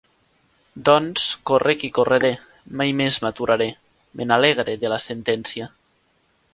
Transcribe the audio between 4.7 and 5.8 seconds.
de la sentència.»